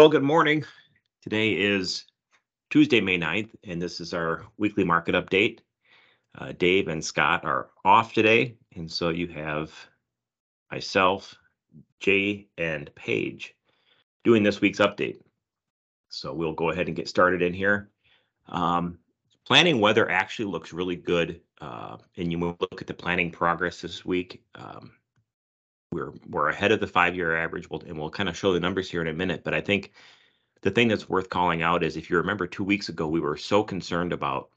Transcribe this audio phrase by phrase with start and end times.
[0.00, 0.64] Well, good morning.
[1.20, 2.06] Today is
[2.70, 5.58] Tuesday, May 9th, and this is our weekly market update.
[6.38, 9.70] Uh, Dave and Scott are off today, and so you have
[10.72, 11.34] myself,
[11.98, 13.54] Jay, and Paige
[14.24, 15.20] doing this week's update.
[16.08, 17.90] So we'll go ahead and get started in here.
[18.48, 19.00] Um,
[19.46, 23.82] planning weather actually looks really good, uh, and you will look at the planning progress
[23.82, 24.42] this week.
[24.54, 24.92] Um,
[25.92, 28.90] we're we're ahead of the five-year average, we'll, and we'll kind of show the numbers
[28.90, 29.42] here in a minute.
[29.44, 29.92] But I think
[30.62, 33.36] the thing that's worth calling out is if you remember two weeks ago, we were
[33.36, 34.50] so concerned about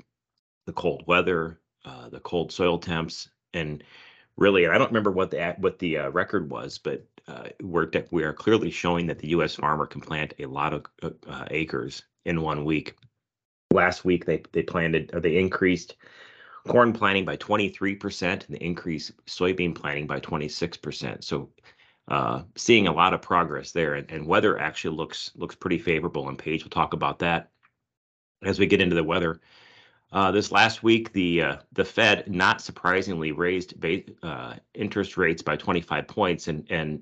[0.66, 3.84] the cold weather, uh, the cold soil temps, and
[4.38, 8.24] really, I don't remember what the what the uh, record was, but uh, we're we
[8.24, 9.56] are clearly showing that the U.S.
[9.56, 12.96] farmer can plant a lot of uh, uh, acres in one week.
[13.72, 15.96] Last week, they they planted or they increased
[16.68, 21.24] corn planting by 23% and the increase soybean planting by 26%.
[21.24, 21.50] So
[22.08, 26.28] uh, seeing a lot of progress there and, and weather actually looks looks pretty favorable
[26.28, 27.50] and Paige will talk about that
[28.44, 29.40] as we get into the weather.
[30.12, 35.42] Uh, this last week, the uh, the Fed, not surprisingly, raised ba- uh, interest rates
[35.42, 37.02] by 25 points, and and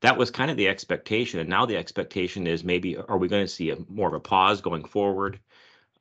[0.00, 1.38] that was kind of the expectation.
[1.38, 4.20] And now the expectation is maybe are we going to see a more of a
[4.20, 5.38] pause going forward?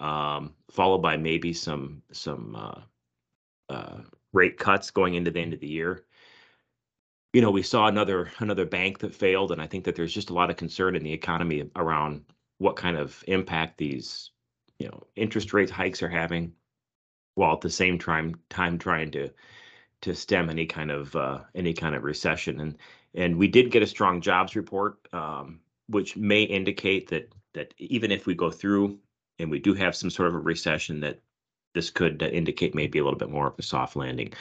[0.02, 3.98] Um, followed by maybe some some uh, uh,
[4.34, 6.04] rate cuts going into the end of the year.
[7.34, 10.32] You know, we saw another another bank that failed, and I think that there's just
[10.32, 12.26] a lot of concern in the economy around
[12.58, 14.32] what kind of impact these
[14.80, 16.54] you know interest rate hikes are having,
[17.36, 19.30] while at the same time time trying to
[20.02, 22.60] to stem any kind of uh, any kind of recession.
[22.60, 22.78] And
[23.14, 28.12] and we did get a strong jobs report, um, which may indicate that that even
[28.12, 29.00] if we go through
[29.42, 31.20] and we do have some sort of a recession that
[31.74, 34.34] this could indicate maybe a little bit more of a soft landing.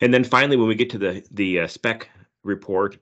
[0.00, 2.10] And then finally, when we get to the the uh, spec
[2.44, 2.98] report,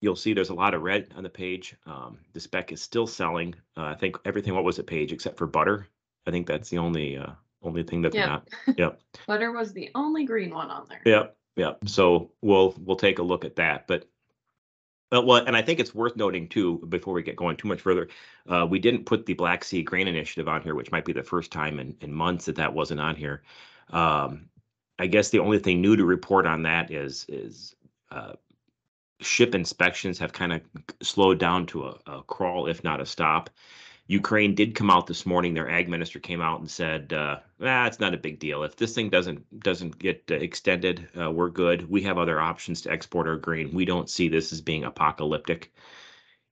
[0.00, 1.76] you'll see there's a lot of red on the page.
[1.86, 3.54] Um, the spec is still selling.
[3.76, 5.88] Uh, I think everything what was the page except for butter.
[6.26, 8.48] I think that's the only uh, only thing that's they're not.
[8.76, 9.00] Yep.
[9.26, 11.02] butter was the only green one on there.
[11.04, 11.36] Yep.
[11.56, 11.88] Yep.
[11.88, 13.86] So we'll we'll take a look at that.
[13.86, 14.08] But
[15.12, 17.80] uh, well, and I think it's worth noting too, before we get going too much
[17.80, 18.08] further,
[18.48, 21.22] uh, we didn't put the Black Sea Grain Initiative on here, which might be the
[21.22, 23.42] first time in, in months that that wasn't on here.
[23.90, 24.48] Um,
[24.98, 27.74] I guess the only thing new to report on that is is
[28.10, 28.32] uh,
[29.20, 30.62] ship inspections have kind of
[31.02, 33.50] slowed down to a, a, crawl, if not a stop.
[34.12, 35.54] Ukraine did come out this morning.
[35.54, 38.62] Their ag minister came out and said, uh, "Ah, it's not a big deal.
[38.62, 41.88] If this thing doesn't doesn't get uh, extended, uh, we're good.
[41.88, 43.72] We have other options to export our grain.
[43.72, 45.72] We don't see this as being apocalyptic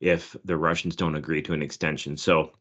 [0.00, 2.52] if the Russians don't agree to an extension." So,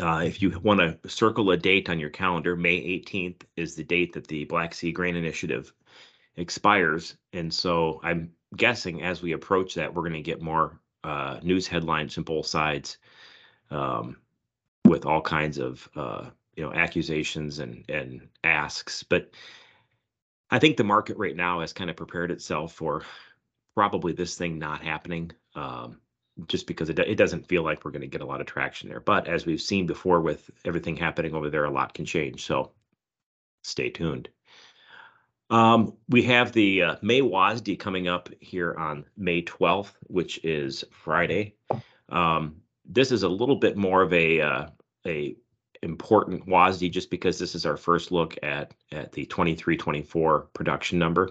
[0.00, 3.84] uh, if you want to circle a date on your calendar, May 18th is the
[3.84, 5.72] date that the Black Sea Grain Initiative
[6.36, 11.38] expires, and so I'm guessing as we approach that, we're going to get more uh,
[11.40, 12.98] news headlines from both sides
[13.70, 14.16] um,
[14.84, 19.02] with all kinds of uh, you know accusations and and asks.
[19.02, 19.30] But
[20.50, 23.02] I think the market right now has kind of prepared itself for
[23.74, 25.32] probably this thing not happening.
[25.54, 26.00] Um,
[26.46, 28.88] just because it, it doesn't feel like we're going to get a lot of traction
[28.88, 29.00] there.
[29.00, 32.44] But as we've seen before with everything happening over there, a lot can change.
[32.44, 32.70] So
[33.62, 34.28] stay tuned.
[35.50, 40.84] Um, we have the uh, May WASDE coming up here on May 12th, which is
[40.90, 41.54] Friday.
[42.10, 42.56] Um,
[42.88, 44.66] this is a little bit more of a uh,
[45.06, 45.36] a
[45.82, 51.30] important WASDE just because this is our first look at at the 23-24 production number.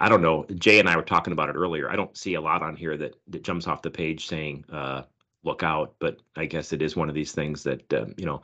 [0.00, 0.46] I don't know.
[0.56, 1.88] Jay and I were talking about it earlier.
[1.88, 5.02] I don't see a lot on here that that jumps off the page saying uh,
[5.44, 8.42] look out, but I guess it is one of these things that um, you know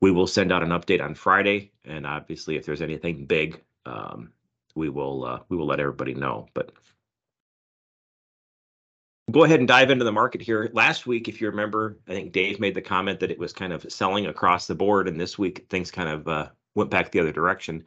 [0.00, 4.32] we will send out an update on Friday, and obviously if there's anything big, um,
[4.74, 6.46] we will uh, we will let everybody know.
[6.54, 6.72] But
[9.30, 10.70] go ahead and dive into the market here.
[10.72, 13.72] Last week, if you remember, I think Dave made the comment that it was kind
[13.72, 17.20] of selling across the board, and this week things kind of uh, went back the
[17.20, 17.84] other direction.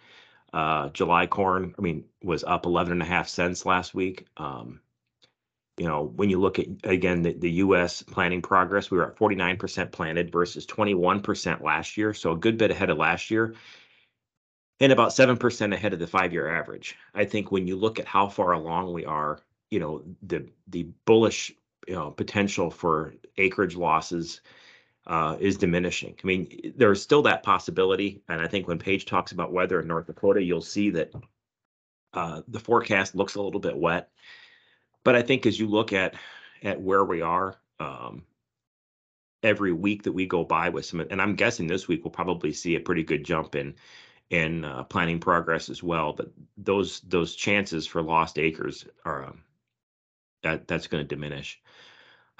[0.53, 4.25] Uh, July corn, I mean, was up 11 and a half cents last week.
[4.37, 4.79] Um,
[5.77, 8.01] you know, when you look at again the, the U.S.
[8.01, 12.71] planting progress, we were at 49% planted versus 21% last year, so a good bit
[12.71, 13.55] ahead of last year,
[14.79, 16.95] and about 7% ahead of the five-year average.
[17.13, 19.41] I think when you look at how far along we are
[19.75, 21.51] you know the the bullish
[21.85, 24.39] you know potential for acreage losses
[25.05, 26.15] uh, is diminishing.
[26.23, 29.87] I mean, there's still that possibility, and I think when Paige talks about weather in
[29.87, 31.11] North Dakota, you'll see that
[32.13, 34.11] uh, the forecast looks a little bit wet.
[35.03, 36.15] But I think as you look at
[36.63, 38.23] at where we are, um,
[39.43, 42.53] every week that we go by with some, and I'm guessing this week we'll probably
[42.53, 43.75] see a pretty good jump in
[44.29, 46.13] in uh, planting progress as well.
[46.13, 49.41] But those those chances for lost acres are um,
[50.45, 51.59] that that's going to diminish.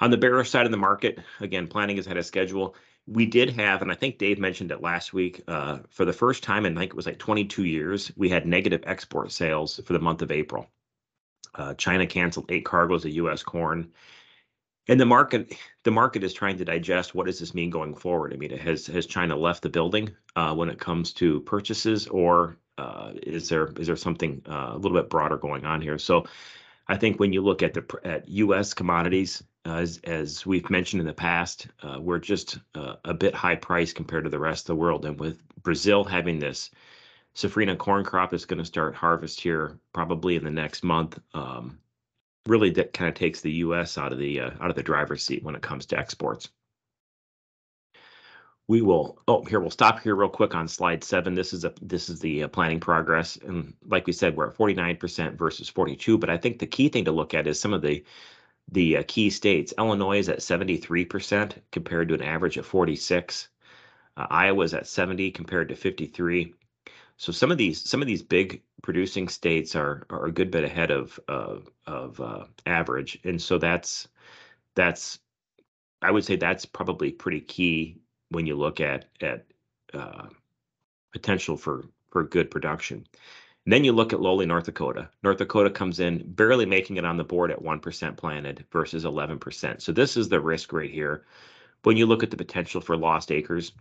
[0.00, 2.74] On the bearish side of the market, again, planning is ahead of schedule.
[3.06, 6.42] We did have, and I think Dave mentioned it last week, uh, for the first
[6.42, 9.92] time in I think it was like 22 years, we had negative export sales for
[9.92, 10.66] the month of April.
[11.54, 13.42] Uh, China canceled eight cargoes of U.S.
[13.42, 13.92] corn,
[14.88, 15.54] and the market
[15.84, 18.34] the market is trying to digest what does this mean going forward.
[18.34, 22.58] I mean, has has China left the building uh, when it comes to purchases, or
[22.76, 25.98] uh, is there is there something uh, a little bit broader going on here?
[25.98, 26.26] So,
[26.88, 28.74] I think when you look at the at U.S.
[28.74, 33.56] commodities, as as we've mentioned in the past, uh, we're just uh, a bit high
[33.56, 35.04] price compared to the rest of the world.
[35.04, 36.70] And with Brazil having this
[37.34, 41.78] safrinha corn crop that's going to start harvest here probably in the next month, um,
[42.46, 43.98] really that kind of takes the U.S.
[43.98, 46.48] out of the uh, out of the driver's seat when it comes to exports.
[48.68, 49.18] We will.
[49.28, 51.34] Oh, here we'll stop here real quick on slide seven.
[51.34, 54.56] This is a this is the uh, planning progress, and like we said, we're at
[54.56, 56.18] 49% versus 42.
[56.18, 58.04] But I think the key thing to look at is some of the
[58.70, 59.72] the uh, key states.
[59.78, 63.48] Illinois is at 73% compared to an average of 46.
[64.16, 66.52] Uh, Iowa is at 70 compared to 53.
[67.18, 70.64] So some of these some of these big producing states are are a good bit
[70.64, 74.08] ahead of of, of uh, average, and so that's
[74.74, 75.20] that's
[76.02, 79.46] I would say that's probably pretty key when you look at at
[79.94, 80.26] uh,
[81.12, 83.06] potential for for good production.
[83.66, 85.10] And then you look at lowly North Dakota.
[85.24, 89.82] North Dakota comes in barely making it on the board at 1% planted versus 11%.
[89.82, 91.24] So this is the risk right here.
[91.82, 93.72] When you look at the potential for lost acres,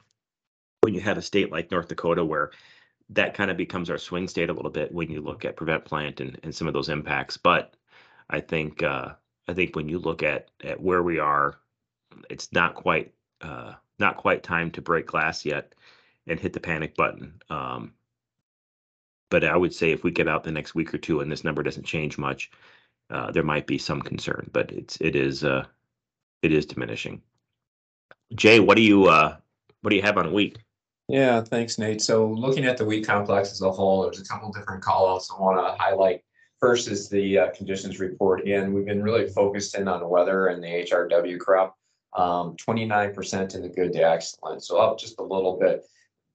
[0.81, 2.51] when you have a state like North Dakota where
[3.09, 5.85] that kind of becomes our swing state a little bit when you look at prevent
[5.85, 7.37] plant and, and some of those impacts.
[7.37, 7.75] But
[8.29, 9.13] I think uh,
[9.47, 11.59] I think when you look at at where we are,
[12.29, 15.73] it's not quite uh, not quite time to break glass yet
[16.27, 17.41] and hit the panic button.
[17.49, 17.93] Um,
[19.29, 21.43] but I would say if we get out the next week or two and this
[21.43, 22.51] number doesn't change much,
[23.09, 25.65] uh, there might be some concern, but it's it is uh,
[26.41, 27.21] it is diminishing.
[28.33, 29.37] Jay, what do you uh,
[29.81, 30.57] what do you have on wheat?
[31.07, 32.01] Yeah, thanks, Nate.
[32.01, 35.39] So looking at the wheat complex as a whole, there's a couple different callouts I
[35.39, 36.21] want to highlight.
[36.59, 38.41] First is the uh, conditions report.
[38.41, 41.77] Again, we've been really focused in on weather and the HRW crop.
[42.15, 45.85] Um, 29% in the good to excellent, so up just a little bit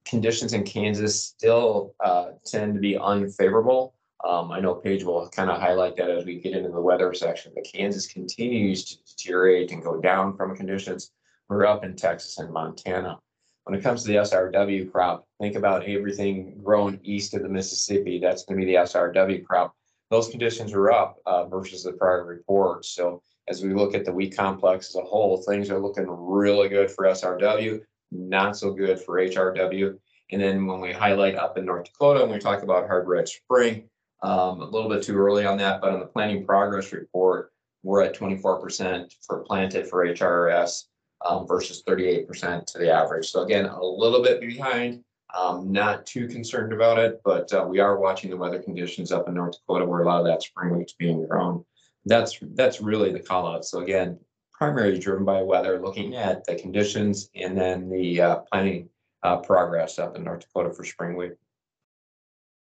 [0.05, 3.95] conditions in Kansas still uh, tend to be unfavorable.
[4.27, 7.13] Um, I know Paige will kind of highlight that as we get into the weather
[7.15, 11.13] section, but Kansas continues to deteriorate and go down from conditions.
[11.49, 13.19] We're up in Texas and Montana.
[13.65, 18.19] When it comes to the SRW crop, think about everything growing east of the Mississippi.
[18.19, 19.75] That's going to be the SRW crop.
[20.11, 22.85] Those conditions are up uh, versus the prior report.
[22.85, 26.69] So as we look at the wheat complex as a whole, things are looking really
[26.69, 29.99] good for SRW not so good for HRW.
[30.33, 33.29] And then when we highlight up in North Dakota and we talk about hard red
[33.29, 33.89] spring,
[34.23, 37.53] um, a little bit too early on that, but on the planting progress report,
[37.83, 40.85] we're at 24% for planted for HRS
[41.27, 43.31] um, versus 38% to the average.
[43.31, 45.03] So again, a little bit behind.
[45.39, 49.29] Um, not too concerned about it, but uh, we are watching the weather conditions up
[49.29, 51.65] in North Dakota where a lot of that spring wheat's being grown.
[52.11, 53.65] That's that's really the call out.
[53.65, 54.19] So again,
[54.53, 58.89] primarily driven by weather, looking at the conditions and then the uh, planning
[59.23, 61.33] uh, progress up in North Dakota for spring wheat.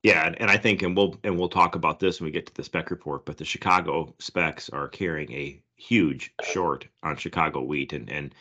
[0.02, 2.54] Yeah, and I think, and we'll and we'll talk about this when we get to
[2.54, 3.24] the spec report.
[3.24, 8.34] But the Chicago specs are carrying a huge short on Chicago wheat, and and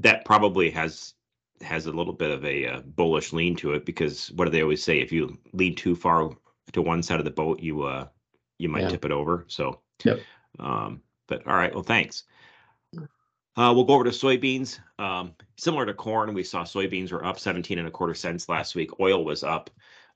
[0.00, 1.14] that probably has
[1.62, 4.62] has a little bit of a uh, bullish lean to it because what do they
[4.62, 4.98] always say?
[4.98, 6.30] If you lean too far
[6.72, 8.06] to one side of the boat, you uh
[8.58, 8.88] you might yeah.
[8.90, 9.44] tip it over.
[9.48, 10.20] So, yep.
[10.58, 12.24] Um, but all right, well, thanks.
[13.56, 14.78] Uh, we'll go over to soybeans.
[14.98, 18.74] Um, similar to corn, we saw soybeans were up 17 and a quarter cents last
[18.74, 19.00] week.
[19.00, 19.70] Oil was up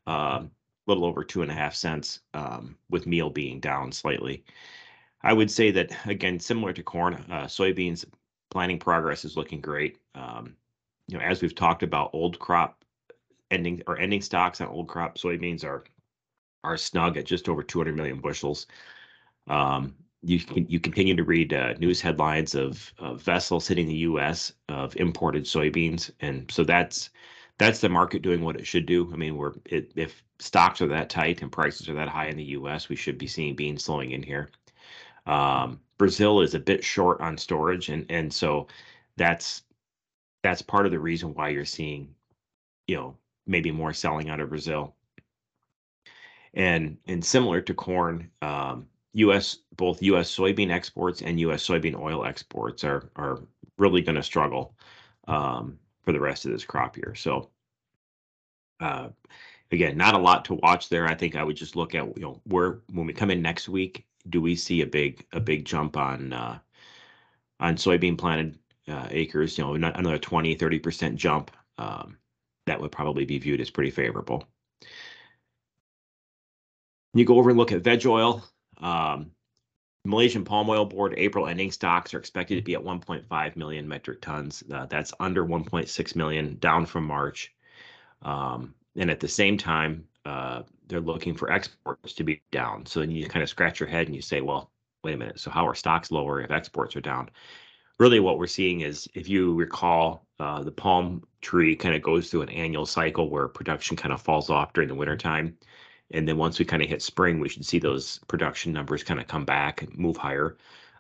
[0.07, 0.51] a um,
[0.87, 4.45] little over two and a half cents, um, with meal being down slightly.
[5.23, 8.05] I would say that again, similar to corn, uh, soybeans
[8.51, 9.99] planting progress is looking great.
[10.15, 10.55] Um,
[11.09, 12.85] you know, as we've talked about, old crop
[13.51, 15.85] ending or ending stocks on old crop soybeans are
[16.63, 18.67] are snug at just over 200 million bushels.
[19.49, 24.53] Um, you you continue to read uh, news headlines of, of vessels hitting the U.S.
[24.69, 27.11] of imported soybeans, and so that's
[27.59, 29.11] that's the market doing what it should do.
[29.13, 32.37] I mean, we're it, if stocks are that tight and prices are that high in
[32.37, 34.51] the U.S., we should be seeing beans slowing in here.
[35.27, 38.67] Um, Brazil is a bit short on storage, and and so
[39.17, 39.63] that's
[40.43, 42.15] that's part of the reason why you're seeing,
[42.87, 44.95] you know, maybe more selling out of Brazil.
[46.55, 49.59] And and similar to corn, um, U.S.
[49.77, 50.35] both U.S.
[50.35, 51.67] soybean exports and U.S.
[51.67, 53.41] soybean oil exports are are
[53.79, 54.77] really going to struggle
[55.29, 57.15] um, for the rest of this crop year.
[57.15, 57.51] So,
[58.81, 59.09] uh,
[59.71, 61.07] again, not a lot to watch there.
[61.07, 63.69] I think I would just look at you know where when we come in next
[63.69, 66.59] week, do we see a big a big jump on uh,
[67.61, 72.17] on soybean planted uh, acres, you know, not another 20, 30% jump, um,
[72.67, 74.45] that would probably be viewed as pretty favorable.
[77.15, 78.45] You go over and look at veg oil.
[78.79, 79.31] Um,
[80.05, 84.21] Malaysian Palm Oil Board April ending stocks are expected to be at 1.5 million metric
[84.21, 84.63] tons.
[84.71, 87.55] Uh, that's under 1.6 million, down from March.
[88.23, 92.85] Um, and at the same time, uh, they're looking for exports to be down.
[92.87, 94.71] So then you kind of scratch your head and you say, well,
[95.03, 95.41] wait a minute.
[95.41, 97.31] So how are stocks lower if exports are down?
[97.99, 102.29] Really, what we're seeing is, if you recall, uh, the palm tree kind of goes
[102.29, 105.57] through an annual cycle where production kind of falls off during the wintertime.
[106.15, 109.19] And then once we kind of hit spring, we should see those production numbers kind
[109.19, 110.57] of come back and move higher.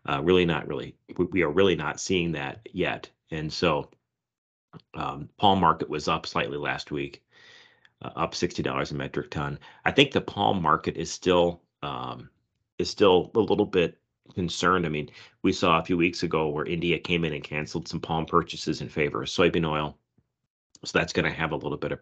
[0.06, 0.96] Uh, really not really,
[1.30, 3.08] we are really not seeing that yet.
[3.30, 3.88] And so
[4.94, 7.22] um, palm market was up slightly last week,
[8.02, 9.58] uh, up $60 a metric ton.
[9.84, 12.28] I think the palm market is still um,
[12.78, 13.98] is still a little bit
[14.34, 14.84] concerned.
[14.84, 15.10] I mean,
[15.42, 18.80] we saw a few weeks ago where India came in and canceled some palm purchases
[18.80, 19.96] in favor of soybean oil.
[20.84, 22.00] So that's going to have a little bit of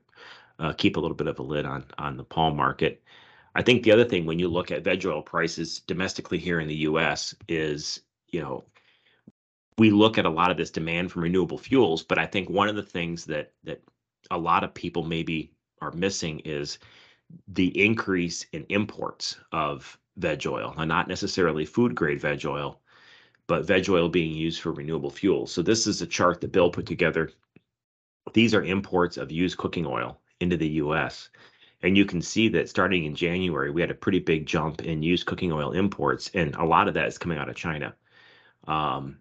[0.62, 3.02] uh, keep a little bit of a lid on on the palm market.
[3.54, 6.68] I think the other thing when you look at veg oil prices domestically here in
[6.68, 7.34] the U.S.
[7.48, 8.64] is you know
[9.76, 12.68] we look at a lot of this demand from renewable fuels, but I think one
[12.68, 13.82] of the things that that
[14.30, 16.78] a lot of people maybe are missing is
[17.48, 22.80] the increase in imports of veg oil, and not necessarily food grade veg oil,
[23.48, 25.50] but veg oil being used for renewable fuels.
[25.52, 27.32] So this is a chart that Bill put together.
[28.32, 31.30] These are imports of used cooking oil into the US.
[31.82, 35.02] And you can see that starting in January, we had a pretty big jump in
[35.02, 37.94] used cooking oil imports, and a lot of that is coming out of China.
[38.66, 39.18] Um,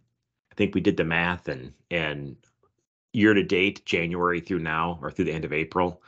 [0.51, 2.35] I think we did the math, and and
[3.13, 6.01] year to date, January through now, or through the end of April,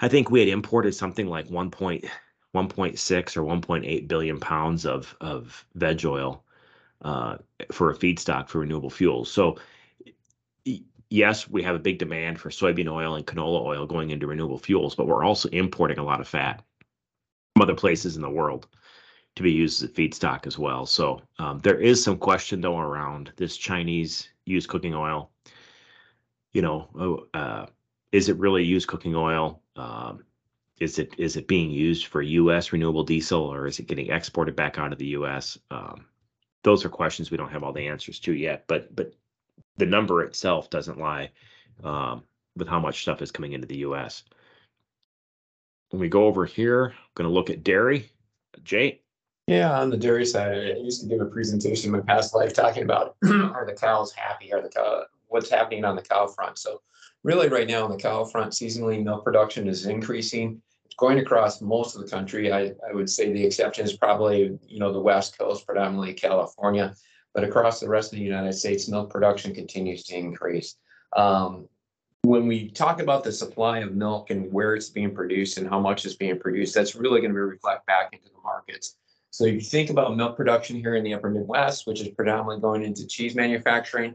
[0.00, 6.04] I think we had imported something like 1.1.6 or 1.8 billion pounds of of veg
[6.04, 6.44] oil
[7.02, 7.38] uh,
[7.70, 9.30] for a feedstock for renewable fuels.
[9.30, 9.58] So
[11.12, 14.58] yes, we have a big demand for soybean oil and canola oil going into renewable
[14.58, 16.64] fuels, but we're also importing a lot of fat
[17.54, 18.66] from other places in the world
[19.36, 20.86] to be used as a feedstock as well.
[20.86, 25.30] So um, there is some question though around this Chinese used cooking oil.
[26.52, 27.66] You know, oh, uh,
[28.10, 29.62] is it really used cooking oil?
[29.76, 30.24] Um,
[30.80, 32.72] is it is it being used for U.S.
[32.72, 35.58] renewable diesel or is it getting exported back out of the U.S.?
[35.70, 36.06] Um,
[36.62, 38.64] those are questions we don't have all the answers to yet.
[38.66, 39.14] But but
[39.76, 41.30] the number itself doesn't lie
[41.82, 42.22] um,
[42.56, 44.24] with how much stuff is coming into the U.S.
[45.90, 48.10] When we go over here, I'm going to look at dairy.
[48.62, 49.00] Jay.
[49.46, 52.54] Yeah, on the dairy side, I used to give a presentation in my past life
[52.54, 54.52] talking about are the cows happy?
[54.52, 56.58] Are the cow what's happening on the cow front?
[56.58, 56.80] So
[57.24, 60.62] really right now on the cow front, seasonally milk production is increasing.
[60.84, 62.52] It's going across most of the country.
[62.52, 66.94] I, I would say the exception is probably, you know, the West Coast, predominantly California
[67.34, 70.76] but across the rest of the United States, milk production continues to increase.
[71.16, 71.68] Um,
[72.22, 75.80] when we talk about the supply of milk and where it's being produced and how
[75.80, 78.96] much is being produced, that's really going to be reflect back into the markets.
[79.30, 82.60] So if you think about milk production here in the upper Midwest, which is predominantly
[82.60, 84.14] going into cheese manufacturing,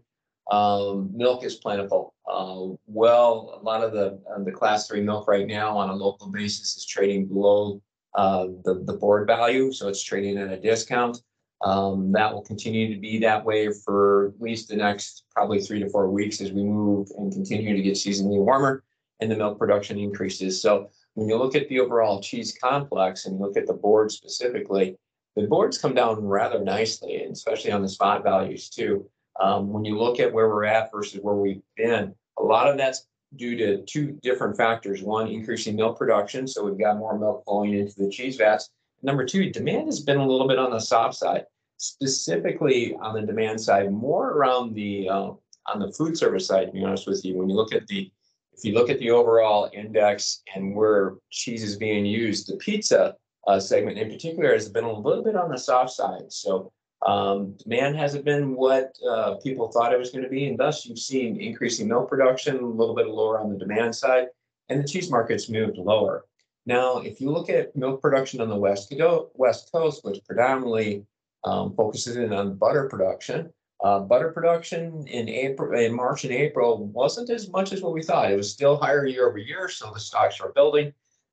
[0.51, 2.13] um, milk is plentiful.
[2.25, 5.95] Uh, well, a lot of the uh, the class three milk right now on a
[5.95, 7.81] local basis is trading below
[8.15, 11.17] uh, the the board value, so it's trading at a discount.
[11.64, 15.80] Um, that will continue to be that way for at least the next probably three
[15.80, 18.84] to four weeks as we move and continue to get seasonally warmer
[19.20, 20.62] and the milk production increases.
[20.62, 24.96] So when you look at the overall cheese complex and look at the board specifically,
[25.36, 29.10] the boards come down rather nicely, and especially on the spot values too.
[29.40, 32.78] Um, when you look at where we're at versus where we've been, a lot of
[32.78, 35.02] that's due to two different factors.
[35.04, 38.70] One, increasing milk production, so we've got more milk flowing into the cheese vats,
[39.08, 41.46] Number two, demand has been a little bit on the soft side,
[41.78, 45.32] specifically on the demand side, more around the uh,
[45.68, 46.66] on the food service side.
[46.66, 48.12] To be honest with you, when you look at the
[48.52, 53.16] if you look at the overall index and where cheese is being used, the pizza
[53.48, 56.30] uh, segment in particular has been a little bit on the soft side.
[56.30, 56.74] So
[57.06, 60.86] um, demand hasn't been what uh, people thought it was going to be, and thus
[60.86, 64.26] you've seen increasing milk production, a little bit lower on the demand side,
[64.68, 66.26] and the cheese market's moved lower.
[66.67, 68.93] Now, if you look at milk production on the west,
[69.36, 71.05] west coast, which predominantly
[71.45, 76.86] um, focuses in on butter production, uh, butter production in April, in March and April
[76.88, 78.29] wasn't as much as what we thought.
[78.29, 80.91] It was still higher year over year, so the stocks are building.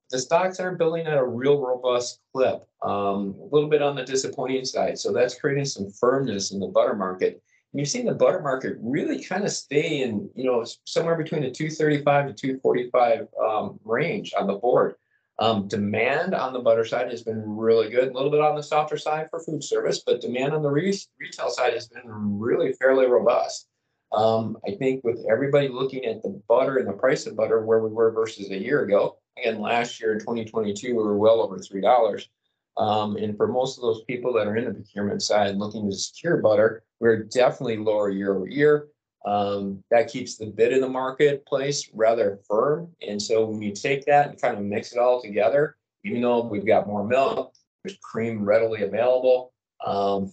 [0.09, 2.65] The stocks aren't building at a real robust clip.
[2.81, 6.67] Um, a little bit on the disappointing side, so that's creating some firmness in the
[6.67, 7.43] butter market.
[7.73, 11.41] And you've seen the butter market really kind of stay in, you know, somewhere between
[11.41, 14.95] the 235 to 245 um, range on the board.
[15.37, 18.63] Um, demand on the butter side has been really good, a little bit on the
[18.63, 22.71] softer side for food service, but demand on the re- retail side has been really
[22.73, 23.67] fairly robust.
[24.13, 27.79] Um, I think with everybody looking at the butter and the price of butter where
[27.79, 31.41] we were versus a year ago, again, last year in twenty twenty-two, we were well
[31.41, 32.29] over three dollars.
[32.77, 35.95] Um, and for most of those people that are in the procurement side looking to
[35.95, 38.87] secure butter, we're definitely lower year over year.
[39.25, 42.91] Um, that keeps the bid in the marketplace rather firm.
[43.07, 46.45] And so when you take that and kind of mix it all together, even though
[46.45, 47.53] we've got more milk,
[47.83, 49.51] there's cream readily available.
[49.83, 50.31] Um,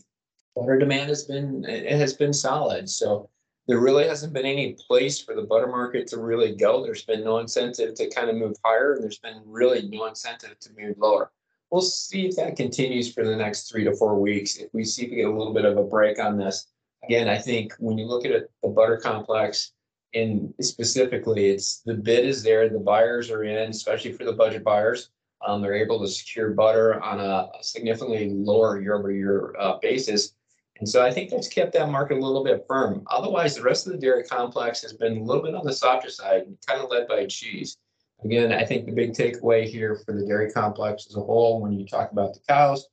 [0.55, 2.89] butter demand has been, it has been solid.
[2.91, 3.31] So
[3.69, 6.83] there really hasn't been any place for the butter market to really go.
[6.83, 10.59] There's been no incentive to kind of move higher, and there's been really no incentive
[10.59, 11.31] to move lower.
[11.71, 14.57] We'll see if that continues for the next three to four weeks.
[14.57, 16.67] If we see if we get a little bit of a break on this,
[17.05, 19.73] again, I think when you look at it, the butter complex,
[20.15, 24.63] and specifically, it's the bid is there, the buyers are in, especially for the budget
[24.63, 25.11] buyers.
[25.45, 30.35] Um, they're able to secure butter on a significantly lower year-over-year uh, basis.
[30.79, 33.05] And so I think that's kept that market a little bit firm.
[33.11, 36.11] Otherwise, the rest of the dairy complex has been a little bit on the softer
[36.11, 37.79] side, kind of led by cheese.
[38.25, 41.73] Again, I think the big takeaway here for the dairy complex as a whole, when
[41.73, 42.87] you talk about the cows,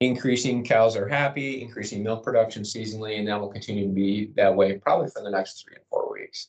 [0.00, 4.54] increasing cows are happy, increasing milk production seasonally, and that will continue to be that
[4.54, 6.48] way probably for the next three and four weeks.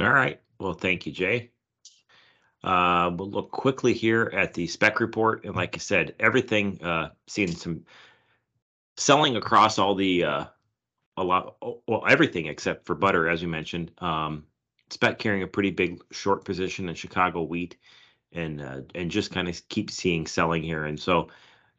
[0.00, 0.40] All right.
[0.58, 1.50] Well, thank you, Jay.
[2.62, 5.44] Uh, we'll look quickly here at the spec report.
[5.44, 7.84] And like I said, everything, uh, seeing some
[8.96, 10.44] selling across all the, uh,
[11.16, 13.92] a lot, well, everything except for butter, as we mentioned.
[13.98, 14.44] Um,
[14.90, 17.76] spec carrying a pretty big short position in Chicago wheat
[18.32, 20.84] and, uh, and just kind of keep seeing selling here.
[20.84, 21.28] And so,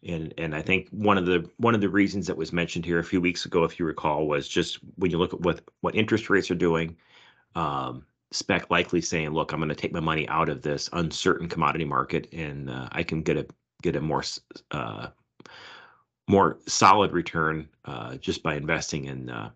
[0.08, 3.00] and and I think one of the one of the reasons that was mentioned here
[3.00, 5.96] a few weeks ago, if you recall, was just when you look at what what
[5.96, 6.96] interest rates are doing,
[7.56, 11.48] um, spec likely saying, "Look, I'm going to take my money out of this uncertain
[11.48, 13.46] commodity market, and uh, I can get a
[13.84, 14.24] get a more
[14.72, 15.08] uh,
[16.28, 19.52] more solid return uh, just by investing in uh,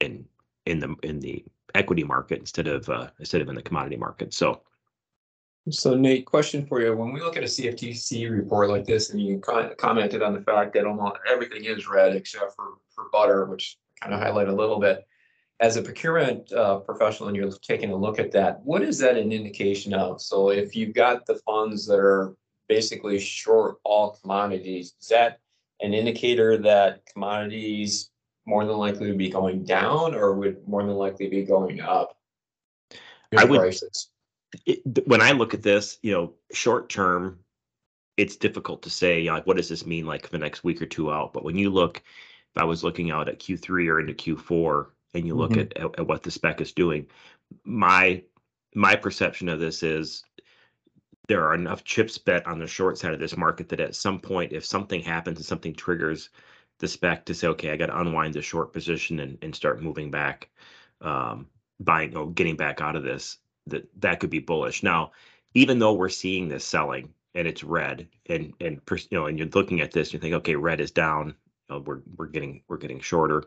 [0.00, 0.26] in
[0.66, 1.44] in the in the
[1.74, 4.62] equity market instead of uh, instead of in the commodity market." So
[5.68, 6.96] so Nate, question for you.
[6.96, 10.40] When we look at a CFTC report like this, and you con- commented on the
[10.40, 14.54] fact that almost everything is red except for, for butter, which kind of highlight a
[14.54, 15.06] little bit.
[15.60, 19.18] As a procurement uh, professional and you're taking a look at that, what is that
[19.18, 20.22] an indication of?
[20.22, 22.34] So if you've got the funds that are
[22.66, 25.40] basically short all commodities, is that
[25.80, 28.10] an indicator that commodities
[28.46, 32.16] more than likely to be going down or would more than likely be going up?
[33.36, 34.10] I would, prices?
[34.66, 37.38] It, when I look at this, you know, short term,
[38.16, 40.64] it's difficult to say, you know, like, what does this mean like for the next
[40.64, 41.32] week or two out?
[41.32, 41.98] But when you look,
[42.54, 45.60] if I was looking out at Q3 or into Q4, and you look Mhm.
[45.60, 47.06] at, at, at what the spec is doing,
[47.64, 48.22] my
[48.74, 50.24] my perception of this is
[51.28, 54.20] there are enough chips bet on the short side of this market that at some
[54.20, 56.30] point, if something happens and something triggers
[56.78, 59.82] the spec to say, okay, I got to unwind the short position and, and start
[59.82, 60.48] moving back,
[61.00, 61.46] um,
[61.78, 63.38] buying or getting back out of this,
[63.70, 64.82] that that could be bullish.
[64.82, 65.12] Now,
[65.54, 69.48] even though we're seeing this selling and it's red and and you know and you're
[69.48, 71.34] looking at this you think okay red is down.
[71.68, 73.44] You know, we're we're getting we're getting shorter.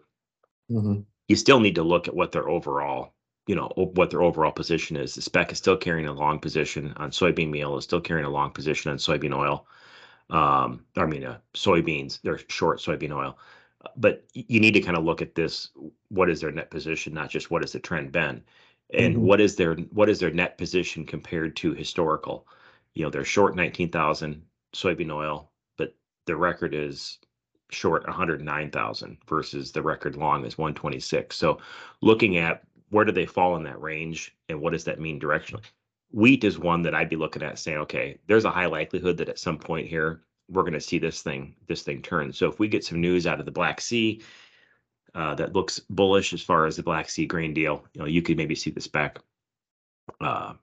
[0.71, 1.05] Mhm.
[1.27, 3.13] you still need to look at what their overall
[3.47, 5.15] you know what their overall position is.
[5.15, 8.29] The spec is still carrying a long position on soybean meal is still carrying a
[8.29, 9.67] long position on soybean oil.
[10.29, 13.37] Um i mean uh, soybeans they're short soybean oil.
[13.97, 15.69] But you need to kind of look at this
[16.09, 18.43] what is their net position not just what has the trend been
[18.91, 19.21] and Mhm.
[19.21, 22.47] what is their what is their net position compared to historical?
[22.93, 24.43] You know they're short 19,000
[24.73, 27.19] soybean oil but the record is
[27.69, 31.59] short 109,000 versus the record long is 126 so
[32.01, 35.65] looking at where do they fall in that range and what does that mean directionally?
[36.11, 39.29] Wheat is one that I'd be looking at saying okay there's a high likelihood that
[39.29, 42.31] at some point here we're going to see this thing this thing turn.
[42.33, 44.21] So if we get some news out of the Black Sea
[45.15, 47.83] uh, that looks bullish as far as the Black Sea grain deal.
[47.93, 49.19] You know, you could maybe see this back.
[50.19, 50.53] Uh,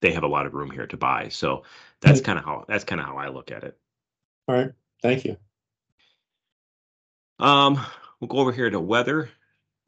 [0.00, 1.62] they have a lot of room here to buy, so
[2.00, 3.78] that's kind of how that's kind of how I look at it.
[4.48, 5.36] All right, thank you.
[7.38, 7.80] Um,
[8.20, 9.30] we'll go over here to weather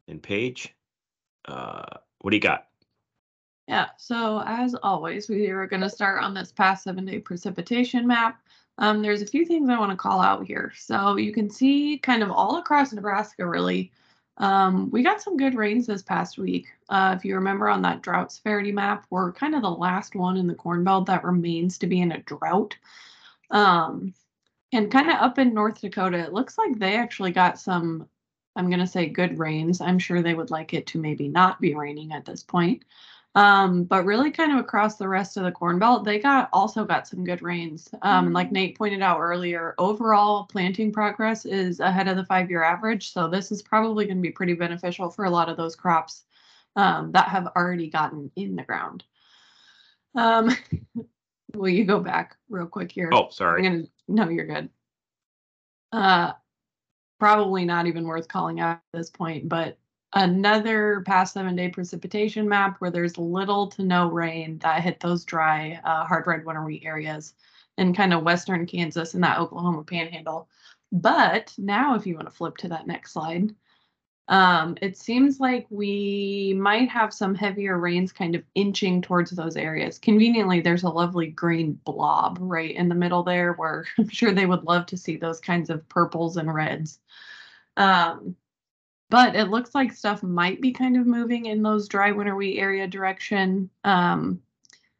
[0.07, 0.73] and Paige.
[1.45, 1.83] Uh,
[2.19, 2.67] what do you got?
[3.67, 8.07] Yeah, so as always, we are going to start on this past seven day precipitation
[8.07, 8.41] map.
[8.77, 10.71] Um, there's a few things I want to call out here.
[10.75, 13.91] So you can see kind of all across Nebraska, really.
[14.37, 16.67] Um, we got some good rains this past week.
[16.89, 20.37] Uh, if you remember on that drought severity map, we're kind of the last one
[20.37, 22.75] in the Corn Belt that remains to be in a drought.
[23.49, 24.13] Um,
[24.73, 28.07] and kind of up in North Dakota, it looks like they actually got some,
[28.55, 29.81] I'm going to say good rains.
[29.81, 32.83] I'm sure they would like it to maybe not be raining at this point.
[33.37, 36.83] Um, but really kind of across the rest of the Corn Belt, they got also
[36.83, 37.87] got some good rains.
[38.01, 42.63] Um, and like Nate pointed out earlier, overall planting progress is ahead of the five-year
[42.63, 43.13] average.
[43.13, 46.23] So this is probably going to be pretty beneficial for a lot of those crops
[46.75, 49.03] um, that have already gotten in the ground.
[50.15, 50.49] Um,
[51.53, 53.11] will you go back real quick here?
[53.13, 53.61] Oh, I'm sorry.
[53.61, 54.67] gonna, no, you're good.
[55.91, 56.31] Uh,
[57.19, 59.77] probably not even worth calling out at this point, but
[60.13, 65.25] another past seven day precipitation map where there's little to no rain that hit those
[65.25, 67.33] dry, uh, hard red winter wheat areas
[67.77, 70.49] in kind of western Kansas and that Oklahoma panhandle.
[70.91, 73.53] But now, if you want to flip to that next slide,
[74.29, 79.55] um, it seems like we might have some heavier rains kind of inching towards those
[79.55, 79.99] areas.
[79.99, 84.45] Conveniently, there's a lovely green blob right in the middle there where I'm sure they
[84.45, 86.99] would love to see those kinds of purples and reds.
[87.77, 88.35] Um,
[89.09, 92.59] but it looks like stuff might be kind of moving in those dry winter wheat
[92.59, 93.69] area direction.
[93.83, 94.41] Um,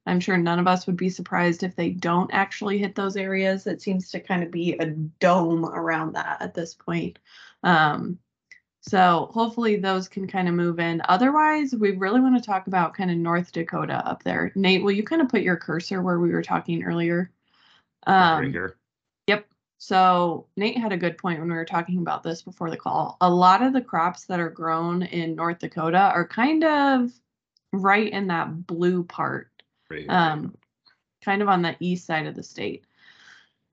[0.06, 3.68] I'm sure none of us would be surprised if they don't actually hit those areas.
[3.68, 7.20] It seems to kind of be a dome around that at this point.
[7.64, 8.18] Um,
[8.82, 11.02] so hopefully those can kind of move in.
[11.10, 14.54] Otherwise, we really want to talk about kind of North Dakota up there.
[14.56, 17.30] Nate, will you kind of put your cursor where we were talking earlier?
[18.08, 18.78] right Um, here.
[19.78, 23.18] So Nate had a good point when we were talking about this before the call.
[23.22, 27.12] A lot of the crops that are grown in North Dakota are kind of
[27.72, 29.52] right in that blue part,
[29.90, 30.58] Right um,
[31.24, 32.86] kind of on the east side of the state.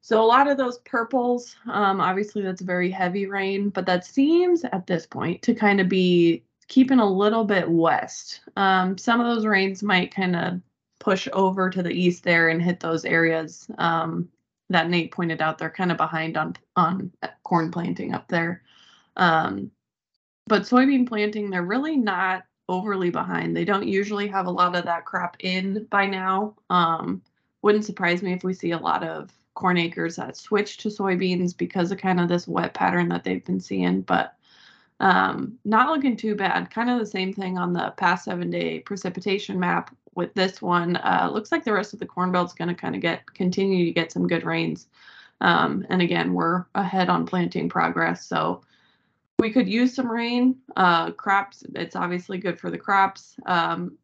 [0.02, 4.62] So a lot of those purples, um, obviously that's very heavy rain, but that seems
[4.64, 8.40] at this point to kind of be keeping a little bit west.
[8.56, 10.60] Um, some of those rains might kind of
[11.00, 14.28] push over to the east there and hit those areas um,
[14.70, 15.58] that Nate pointed out.
[15.58, 18.62] They're kind of behind on on corn planting up there.
[19.16, 19.70] Um,
[20.46, 23.56] but soybean planting, they're really not overly behind.
[23.56, 26.54] They don't usually have a lot of that crop in by now.
[26.70, 27.22] Um,
[27.62, 31.56] wouldn't surprise me if we see a lot of corn acres that switch to soybeans
[31.56, 34.02] because of kind of this wet pattern that they've been seeing.
[34.02, 34.34] But
[35.00, 36.70] um, not looking too bad.
[36.70, 40.96] Kind of the same thing on the past seven day precipitation map with this one.
[40.96, 43.84] Uh, looks like the rest of the corn belt's going to kind of get continue
[43.86, 44.86] to get some good rains.
[45.40, 48.26] Um, and again, we're ahead on planting progress.
[48.26, 48.62] So
[49.38, 50.56] we could use some rain.
[50.76, 53.36] Uh, crops, it's obviously good for the crops.
[53.46, 53.98] Um,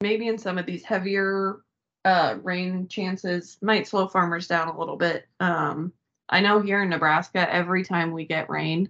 [0.00, 1.60] maybe in some of these heavier
[2.04, 5.26] uh, rain chances might slow farmers down a little bit.
[5.38, 5.92] Um,
[6.28, 8.88] I know here in Nebraska, every time we get rain,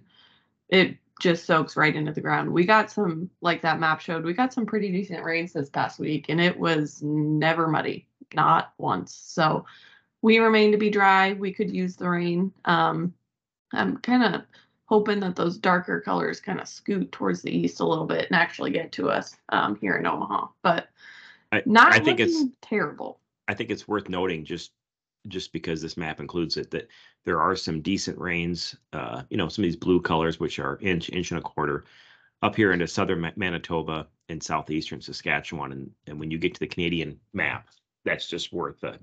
[0.69, 2.51] it just soaks right into the ground.
[2.51, 5.99] We got some, like that map showed, we got some pretty decent rains this past
[5.99, 9.13] week, and it was never muddy, not once.
[9.13, 9.65] So
[10.23, 11.33] we remain to be dry.
[11.33, 12.51] We could use the rain.
[12.65, 13.13] Um,
[13.71, 14.41] I'm kind of
[14.85, 18.35] hoping that those darker colors kind of scoot towards the east a little bit and
[18.35, 20.47] actually get to us um, here in Omaha.
[20.63, 20.89] But
[21.51, 23.19] I- not I think it's- terrible.
[23.47, 24.71] I think it's worth noting just
[25.27, 26.87] just because this map includes it that
[27.25, 28.75] there are some decent rains.
[28.93, 31.85] Uh, you know, some of these blue colors, which are inch, inch and a quarter,
[32.41, 36.67] up here into southern Manitoba and southeastern Saskatchewan, and and when you get to the
[36.67, 37.67] Canadian map,
[38.05, 38.97] that's just worth uh,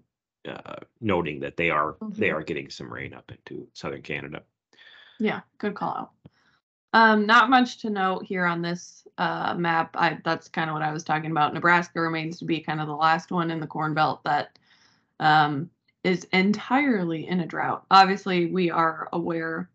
[0.48, 2.34] uh, noting that they are they Mhm.
[2.34, 4.42] are getting some rain up into southern Canada.
[5.18, 6.10] Yeah, good call out.
[6.94, 9.94] Um, not much to note here on this uh, map.
[9.94, 11.52] I that's kind of what I was talking about.
[11.52, 14.58] Nebraska remains to be kind of the last one in the Corn Belt that
[15.20, 15.70] um,
[16.04, 17.84] is entirely in a drought.
[17.90, 19.68] Obviously, we are aware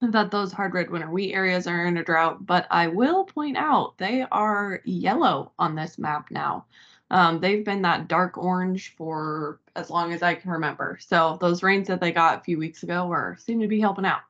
[0.00, 3.56] that those hard red winter wheat areas are in a drought, but I will point
[3.56, 6.66] out they are yellow on this map now.
[7.10, 10.98] Um, they've been that dark orange for as long as I can remember.
[11.00, 14.04] So those rains that they got a few weeks ago are seem to be helping
[14.04, 14.20] out.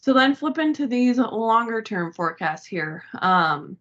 [0.00, 3.02] So then flip into these longer term forecasts here.
[3.20, 3.76] Um,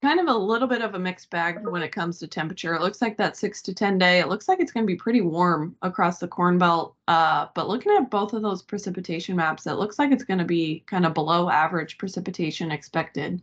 [0.00, 2.74] kind of a little bit of a mixed bag when it comes to temperature.
[2.74, 4.96] It looks like that six to 10 day, it looks like it's going to be
[4.96, 6.94] pretty warm across the Corn Belt.
[7.08, 10.44] Uh, but looking at both of those precipitation maps, it looks like it's going to
[10.44, 13.42] be kind of below average precipitation expected,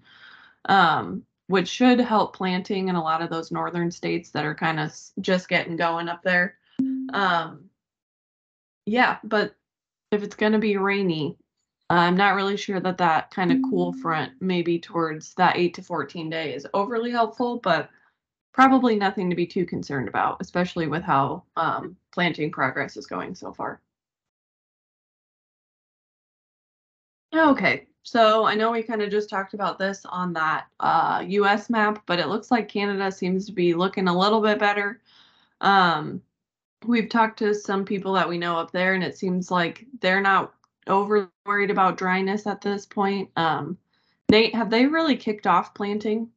[0.70, 4.80] um, which should help planting in a lot of those northern states that are kind
[4.80, 6.58] of just getting going up there.
[7.14, 7.70] Um,
[8.86, 9.56] yeah, but
[10.12, 11.38] if it's going to be rainy,
[11.90, 15.84] I'm not really sure that that kind of cool front, maybe towards that 8 to
[15.84, 17.90] 14 day, is overly helpful, but
[18.54, 23.36] probably nothing to be too concerned about, especially with how um, planting progress is going
[23.36, 23.82] so far.
[27.36, 31.70] Okay, so I know we kind of just talked about this on that uh, US
[31.70, 35.02] map, but it looks like Canada seems to be looking a little bit better.
[35.62, 36.22] Um,
[36.86, 40.22] we've talked to some people that we know up there, and it seems like they're
[40.22, 40.55] not
[40.88, 43.30] over worried about dryness at this point.
[43.36, 43.78] Um,
[44.30, 46.30] Nate, have they really kicked off planting?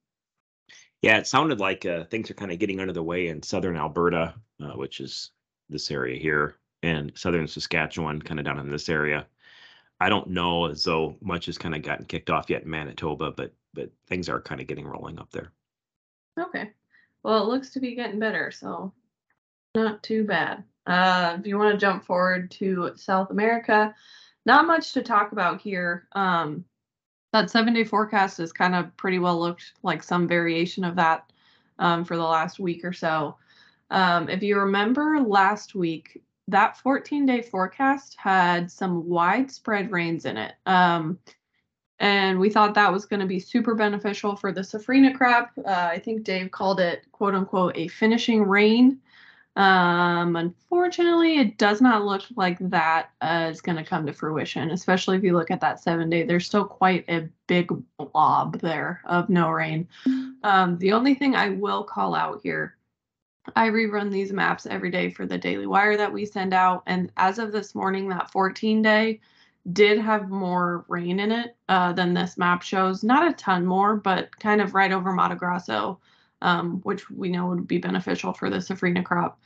[1.03, 3.77] Yeah, it sounded like uh, things are kind of getting under the way in southern
[3.77, 5.31] Alberta, uh, which is
[5.69, 9.27] this area here, and southern Saskatchewan, kind of down in this area.
[10.01, 13.33] I don't know as though much has kind of gotten kicked off yet in Manitoba,
[13.33, 15.53] but but things are kind of getting rolling up there.
[16.39, 16.71] Okay.
[17.23, 18.93] Well, it looks to be getting better, so
[19.75, 20.65] not too bad.
[20.87, 23.95] Uh, if you want to jump forward to South America,
[24.49, 26.09] not much to talk about here.
[26.13, 26.65] Um,
[27.35, 31.31] that seven day forecast is kind of pretty well looked like some variation of that
[31.79, 33.37] um, for the last week or so.
[33.91, 40.39] Um, if you remember last week, that 14 day forecast had some widespread rains in
[40.39, 40.55] it.
[40.65, 41.19] Um,
[42.01, 45.51] and we thought that was going to be super beneficial for the safrinha crop.
[45.59, 48.99] Uh, I think Dave called it quote unquote a finishing rain.
[49.59, 54.71] Um, unfortunately, it does not look like that uh, is going to come to fruition,
[54.71, 56.23] especially if you look at that seven day.
[56.23, 59.88] There's still quite a big blob there of no rain.
[60.44, 62.79] Um, the only thing I will call out here
[63.57, 66.83] I rerun these maps every day for the Daily Wire that we send out.
[66.87, 69.21] And as of this morning, that 14 day
[69.73, 73.03] did have more rain in it uh, than this map shows.
[73.03, 76.01] Not a ton more, but kind of right over Mato Grosso,
[76.42, 79.40] um, which we know would be beneficial for the safrinha crop.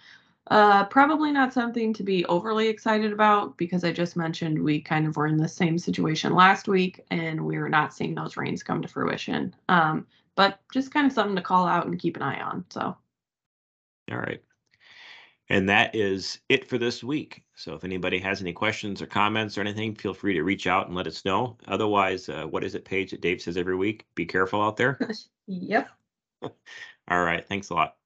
[0.48, 5.07] Uh, probably not something to be overly excited about because I just mentioned we kind
[5.07, 8.62] of were in the same situation last week and we are not seeing those rains
[8.62, 9.55] come to fruition.
[9.68, 12.64] Um, but just kind of something to call out and keep an eye on.
[12.70, 12.96] So.
[14.11, 14.42] All right.
[15.48, 17.44] And that is it for this week.
[17.55, 20.87] So if anybody has any questions or comments or anything, feel free to reach out
[20.87, 21.59] and let us know.
[21.68, 24.07] Otherwise, uh, what is it, Paige, that Dave says every week?
[24.14, 24.98] Be careful out there.
[25.46, 25.90] yep.
[27.09, 27.46] All right.
[27.48, 27.96] Thanks a lot.